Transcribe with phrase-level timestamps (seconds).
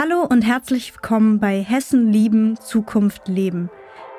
[0.00, 3.68] Hallo und herzlich willkommen bei Hessen lieben, Zukunft leben.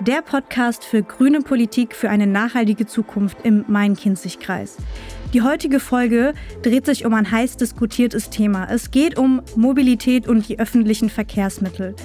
[0.02, 4.76] Der Podcast für grüne Politik für eine nachhaltige Zukunft im Main-Kinzig-Kreis.
[5.34, 8.68] Die heutige Folge dreht sich um ein heiß diskutiertes Thema.
[8.70, 11.96] Es geht um Mobilität und die öffentlichen Verkehrsmittel.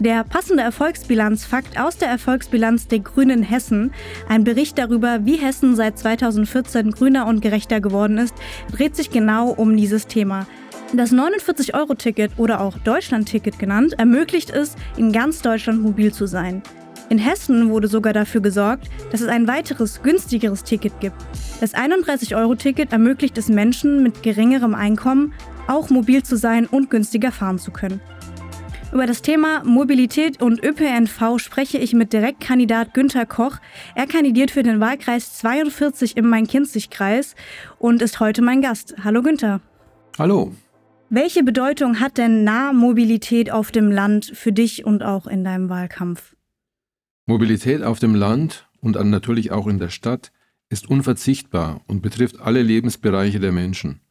[0.00, 3.92] Der passende Erfolgsbilanzfakt aus der Erfolgsbilanz der Grünen Hessen,
[4.26, 8.34] ein Bericht darüber, wie Hessen seit 2014 grüner und gerechter geworden ist,
[8.72, 10.46] dreht sich genau um dieses Thema.
[10.94, 16.62] Das 49-Euro-Ticket oder auch Deutschland-Ticket genannt, ermöglicht es, in ganz Deutschland mobil zu sein.
[17.10, 21.16] In Hessen wurde sogar dafür gesorgt, dass es ein weiteres, günstigeres Ticket gibt.
[21.60, 25.34] Das 31-Euro-Ticket ermöglicht es Menschen mit geringerem Einkommen,
[25.66, 28.00] auch mobil zu sein und günstiger fahren zu können.
[28.90, 33.58] Über das Thema Mobilität und ÖPNV spreche ich mit Direktkandidat Günter Koch.
[33.94, 37.34] Er kandidiert für den Wahlkreis 42 im Main-Kinzig-Kreis
[37.78, 38.94] und ist heute mein Gast.
[39.04, 39.60] Hallo Günther.
[40.18, 40.52] Hallo.
[41.10, 46.36] Welche Bedeutung hat denn Nahmobilität auf dem Land für dich und auch in deinem Wahlkampf?
[47.24, 50.32] Mobilität auf dem Land und natürlich auch in der Stadt
[50.68, 54.02] ist unverzichtbar und betrifft alle Lebensbereiche der Menschen.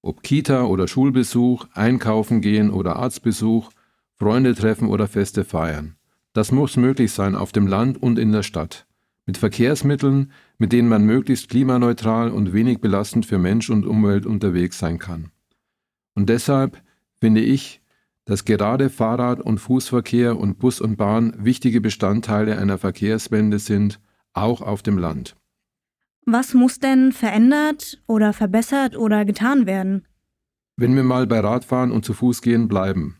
[0.00, 3.70] Ob Kita oder Schulbesuch, Einkaufen gehen oder Arztbesuch,
[4.14, 5.96] Freunde treffen oder Feste feiern.
[6.32, 8.86] Das muss möglich sein auf dem Land und in der Stadt.
[9.26, 14.78] Mit Verkehrsmitteln, mit denen man möglichst klimaneutral und wenig belastend für Mensch und Umwelt unterwegs
[14.78, 15.30] sein kann.
[16.18, 16.82] Und deshalb
[17.20, 17.80] finde ich,
[18.24, 24.00] dass gerade Fahrrad- und Fußverkehr und Bus und Bahn wichtige Bestandteile einer Verkehrswende sind,
[24.32, 25.36] auch auf dem Land.
[26.26, 30.08] Was muss denn verändert oder verbessert oder getan werden?
[30.76, 33.18] Wenn wir mal bei Radfahren und zu Fuß gehen bleiben,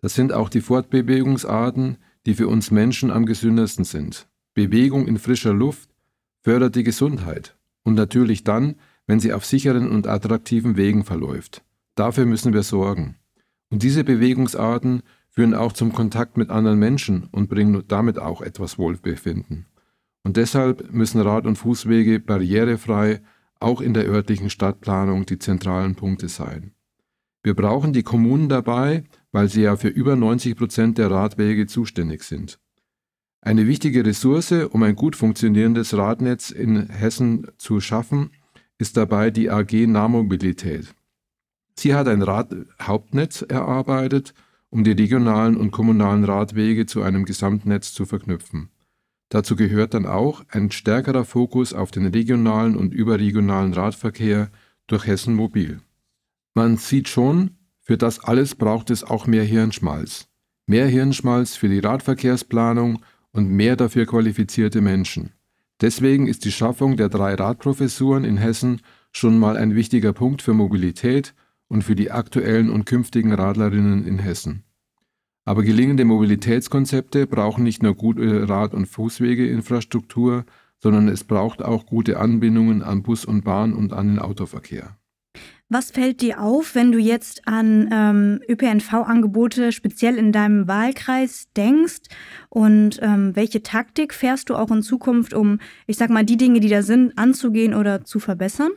[0.00, 4.26] das sind auch die Fortbewegungsarten, die für uns Menschen am gesündesten sind.
[4.54, 5.90] Bewegung in frischer Luft
[6.42, 8.74] fördert die Gesundheit und natürlich dann,
[9.06, 11.62] wenn sie auf sicheren und attraktiven Wegen verläuft.
[12.00, 13.16] Dafür müssen wir sorgen.
[13.68, 18.78] Und diese Bewegungsarten führen auch zum Kontakt mit anderen Menschen und bringen damit auch etwas
[18.78, 19.66] Wohlbefinden.
[20.22, 23.20] Und deshalb müssen Rad- und Fußwege barrierefrei
[23.58, 26.72] auch in der örtlichen Stadtplanung die zentralen Punkte sein.
[27.42, 32.22] Wir brauchen die Kommunen dabei, weil sie ja für über 90 Prozent der Radwege zuständig
[32.22, 32.58] sind.
[33.42, 38.30] Eine wichtige Ressource, um ein gut funktionierendes Radnetz in Hessen zu schaffen,
[38.78, 40.94] ist dabei die AG Nahmobilität.
[41.78, 44.34] Sie hat ein Radhauptnetz erarbeitet,
[44.70, 48.70] um die regionalen und kommunalen Radwege zu einem Gesamtnetz zu verknüpfen.
[49.28, 54.50] Dazu gehört dann auch ein stärkerer Fokus auf den regionalen und überregionalen Radverkehr
[54.86, 55.80] durch Hessen Mobil.
[56.54, 60.26] Man sieht schon, für das alles braucht es auch mehr Hirnschmalz.
[60.66, 63.02] Mehr Hirnschmalz für die Radverkehrsplanung
[63.32, 65.32] und mehr dafür qualifizierte Menschen.
[65.80, 68.80] Deswegen ist die Schaffung der drei Radprofessuren in Hessen
[69.12, 71.34] schon mal ein wichtiger Punkt für Mobilität
[71.70, 74.64] und für die aktuellen und künftigen Radlerinnen in Hessen.
[75.46, 80.44] Aber gelingende Mobilitätskonzepte brauchen nicht nur gute Rad- und Fußwegeinfrastruktur,
[80.78, 84.96] sondern es braucht auch gute Anbindungen an Bus und Bahn und an den Autoverkehr.
[85.68, 92.08] Was fällt dir auf, wenn du jetzt an ähm, ÖPNV-Angebote speziell in deinem Wahlkreis denkst?
[92.48, 96.58] Und ähm, welche Taktik fährst du auch in Zukunft, um, ich sag mal, die Dinge,
[96.58, 98.72] die da sind, anzugehen oder zu verbessern?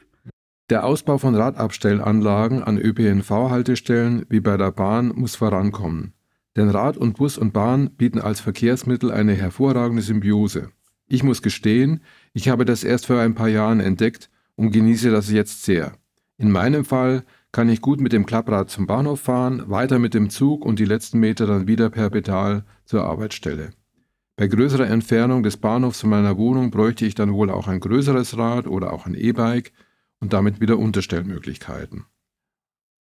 [0.70, 6.14] Der Ausbau von Radabstellanlagen an ÖPNV-Haltestellen wie bei der Bahn muss vorankommen.
[6.56, 10.70] Denn Rad und Bus und Bahn bieten als Verkehrsmittel eine hervorragende Symbiose.
[11.08, 15.30] Ich muss gestehen, ich habe das erst vor ein paar Jahren entdeckt und genieße das
[15.30, 15.94] jetzt sehr.
[16.38, 20.30] In meinem Fall kann ich gut mit dem Klapprad zum Bahnhof fahren, weiter mit dem
[20.30, 23.72] Zug und die letzten Meter dann wieder per Pedal zur Arbeitsstelle.
[24.38, 28.38] Bei größerer Entfernung des Bahnhofs von meiner Wohnung bräuchte ich dann wohl auch ein größeres
[28.38, 29.74] Rad oder auch ein E-Bike,
[30.24, 32.06] und damit wieder Unterstellmöglichkeiten.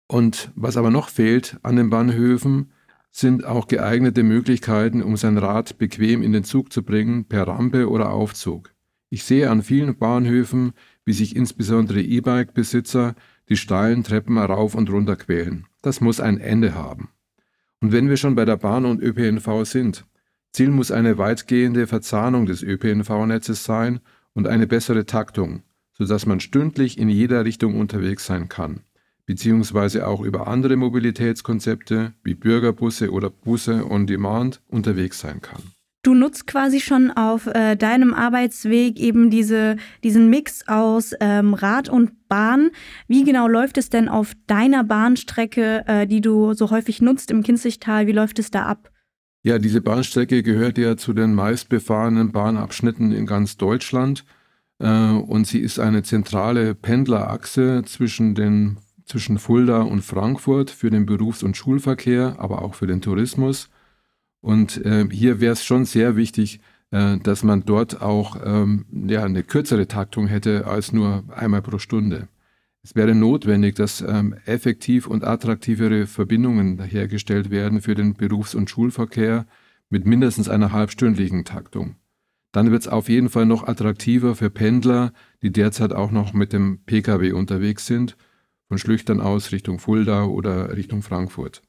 [0.06, 2.72] Und was aber noch fehlt an den Bahnhöfen,
[3.10, 7.90] sind auch geeignete Möglichkeiten, um sein Rad bequem in den Zug zu bringen, per Rampe
[7.90, 8.72] oder Aufzug.
[9.10, 10.72] Ich sehe an vielen Bahnhöfen,
[11.04, 13.14] wie sich insbesondere E-Bike-Besitzer
[13.50, 15.66] die steilen Treppen rauf und runter quälen.
[15.82, 17.10] Das muss ein Ende haben.
[17.82, 20.06] Und wenn wir schon bei der Bahn und ÖPNV sind,
[20.54, 24.00] Ziel muss eine weitgehende Verzahnung des ÖPNV-Netzes sein
[24.32, 25.64] und eine bessere Taktung,
[26.00, 28.80] sodass man stündlich in jeder Richtung unterwegs sein kann,
[29.26, 35.60] beziehungsweise auch über andere Mobilitätskonzepte wie Bürgerbusse oder Busse on Demand unterwegs sein kann.
[36.02, 41.90] Du nutzt quasi schon auf äh, deinem Arbeitsweg eben diese, diesen Mix aus ähm, Rad
[41.90, 42.70] und Bahn.
[43.06, 47.42] Wie genau läuft es denn auf deiner Bahnstrecke, äh, die du so häufig nutzt im
[47.42, 48.06] Kinzigtal?
[48.06, 48.90] Wie läuft es da ab?
[49.42, 54.24] Ja, diese Bahnstrecke gehört ja zu den meistbefahrenen Bahnabschnitten in ganz Deutschland.
[54.80, 61.04] Äh, und sie ist eine zentrale Pendlerachse zwischen den zwischen Fulda und Frankfurt für den
[61.04, 63.68] Berufs- und Schulverkehr, aber auch für den Tourismus.
[64.40, 66.60] Und äh, hier wäre es schon sehr wichtig,
[66.92, 71.78] äh, dass man dort auch ähm, ja, eine kürzere Taktung hätte als nur einmal pro
[71.78, 72.28] Stunde.
[72.82, 78.70] Es wäre notwendig, dass ähm, effektiv und attraktivere Verbindungen hergestellt werden für den Berufs- und
[78.70, 79.46] Schulverkehr
[79.90, 81.96] mit mindestens einer halbstündlichen Taktung.
[82.52, 85.12] Dann wird es auf jeden Fall noch attraktiver für Pendler,
[85.42, 88.16] die derzeit auch noch mit dem Pkw unterwegs sind,
[88.68, 91.62] von Schlüchtern aus Richtung Fulda oder Richtung Frankfurt.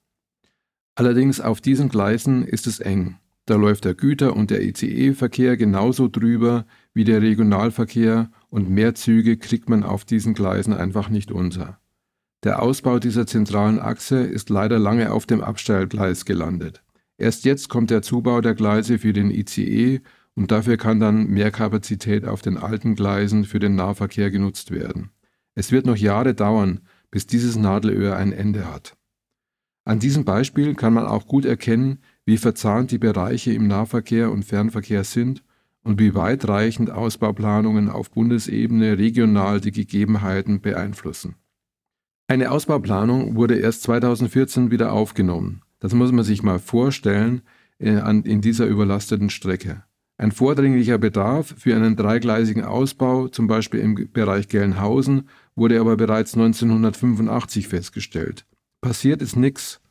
[0.96, 3.18] Allerdings auf diesen Gleisen ist es eng.
[3.46, 9.38] Da läuft der Güter- und der ICE-Verkehr genauso drüber wie der Regionalverkehr und mehr Züge
[9.38, 11.80] kriegt man auf diesen Gleisen einfach nicht unter.
[12.44, 16.84] Der Ausbau dieser zentralen Achse ist leider lange auf dem Abstellgleis gelandet.
[17.18, 20.02] Erst jetzt kommt der Zubau der Gleise für den ICE
[20.36, 25.12] und dafür kann dann mehr Kapazität auf den alten Gleisen für den Nahverkehr genutzt werden.
[25.56, 28.96] Es wird noch Jahre dauern, bis dieses Nadelöhr ein Ende hat.
[29.84, 34.46] An diesem Beispiel kann man auch gut erkennen, wie verzahnt die Bereiche im Nahverkehr und
[34.46, 35.44] Fernverkehr sind
[35.84, 41.36] und wie weitreichend Ausbauplanungen auf Bundesebene regional die Gegebenheiten beeinflussen.
[42.28, 45.64] Eine Ausbauplanung wurde erst 2014 wieder aufgenommen.
[45.80, 47.42] Das muss man sich mal vorstellen
[47.80, 49.84] äh, in dieser überlasteten Strecke.
[50.18, 56.36] Ein vordringlicher Bedarf für einen dreigleisigen Ausbau, zum Beispiel im Bereich Gelnhausen, wurde aber bereits
[56.36, 58.46] 1985 festgestellt.
[58.82, 59.82] Passiert ist nichts.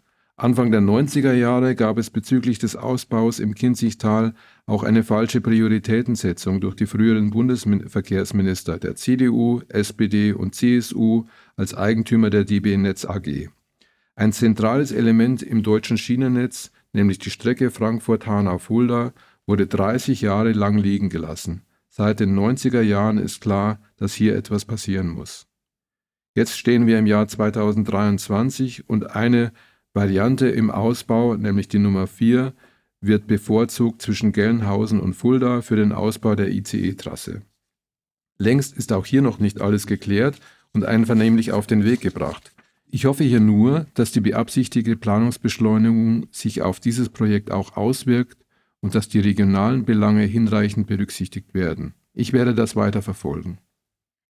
[0.40, 4.32] Anfang der 90er Jahre gab es bezüglich des Ausbaus im Kinzigtal
[4.64, 11.26] auch eine falsche Prioritätensetzung durch die früheren Bundesverkehrsminister der CDU, SPD und CSU
[11.56, 13.50] als Eigentümer der DB Netz AG.
[14.16, 19.12] Ein zentrales Element im deutschen Schienennetz, nämlich die Strecke Frankfurt-Hanau-Fulda,
[19.50, 21.62] wurde 30 Jahre lang liegen gelassen.
[21.88, 25.48] Seit den 90er Jahren ist klar, dass hier etwas passieren muss.
[26.36, 29.52] Jetzt stehen wir im Jahr 2023 und eine
[29.92, 32.54] Variante im Ausbau, nämlich die Nummer 4,
[33.00, 37.42] wird bevorzugt zwischen Gelnhausen und Fulda für den Ausbau der ICE-Trasse.
[38.38, 40.38] Längst ist auch hier noch nicht alles geklärt
[40.72, 42.52] und einvernehmlich auf den Weg gebracht.
[42.86, 48.40] Ich hoffe hier nur, dass die beabsichtigte Planungsbeschleunigung sich auf dieses Projekt auch auswirkt
[48.80, 51.94] und dass die regionalen Belange hinreichend berücksichtigt werden.
[52.14, 53.58] Ich werde das weiter verfolgen.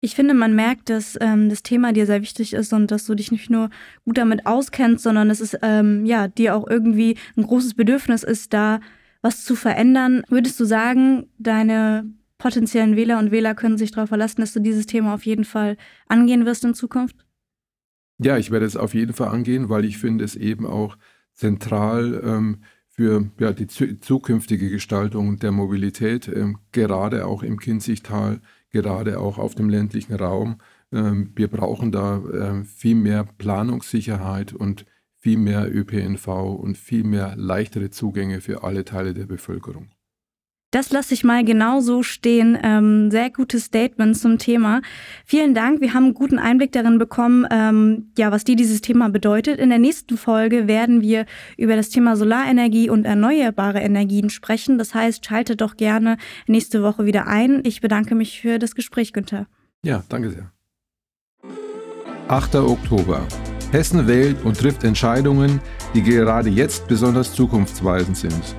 [0.01, 3.15] Ich finde, man merkt, dass ähm, das Thema dir sehr wichtig ist und dass du
[3.15, 3.69] dich nicht nur
[4.05, 8.53] gut damit auskennst, sondern dass es ähm, ja dir auch irgendwie ein großes Bedürfnis ist,
[8.53, 8.79] da
[9.21, 10.23] was zu verändern.
[10.29, 12.05] Würdest du sagen, deine
[12.37, 15.75] potenziellen Wähler und Wähler können sich darauf verlassen, dass du dieses Thema auf jeden Fall
[16.07, 17.17] angehen wirst in Zukunft?
[18.19, 20.97] Ja, ich werde es auf jeden Fall angehen, weil ich finde es eben auch
[21.33, 22.63] zentral ähm,
[22.99, 28.41] für ja, die zukünftige Gestaltung der Mobilität, ähm, gerade auch im Kinzigtal
[28.71, 30.57] gerade auch auf dem ländlichen Raum.
[30.91, 34.85] Ähm, wir brauchen da ähm, viel mehr Planungssicherheit und
[35.15, 39.91] viel mehr ÖPNV und viel mehr leichtere Zugänge für alle Teile der Bevölkerung.
[40.71, 42.55] Das lasse ich mal genau so stehen.
[42.61, 44.81] Ähm, sehr gutes Statement zum Thema.
[45.25, 45.81] Vielen Dank.
[45.81, 49.59] Wir haben einen guten Einblick darin bekommen, ähm, ja, was dir dieses Thema bedeutet.
[49.59, 51.25] In der nächsten Folge werden wir
[51.57, 54.77] über das Thema Solarenergie und erneuerbare Energien sprechen.
[54.77, 57.63] Das heißt, schaltet doch gerne nächste Woche wieder ein.
[57.65, 59.47] Ich bedanke mich für das Gespräch, Günther.
[59.83, 60.51] Ja, danke sehr.
[62.27, 62.55] 8.
[62.57, 63.27] Oktober.
[63.71, 65.59] Hessen wählt und trifft Entscheidungen,
[65.95, 68.55] die gerade jetzt besonders zukunftsweisend sind.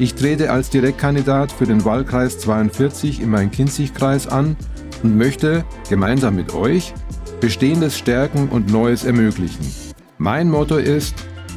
[0.00, 4.56] Ich trete als Direktkandidat für den Wahlkreis 42 im Main-Kinzig-Kreis an
[5.02, 6.94] und möchte, gemeinsam mit euch,
[7.40, 9.66] Bestehendes stärken und Neues ermöglichen.
[10.18, 11.14] Mein Motto ist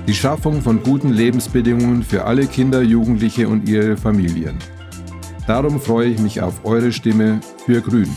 [0.07, 4.57] die Schaffung von guten Lebensbedingungen für alle Kinder, Jugendliche und ihre Familien.
[5.45, 8.09] Darum freue ich mich auf eure Stimme für Grün.